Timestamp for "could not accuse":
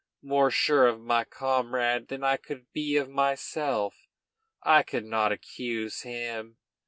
4.81-6.01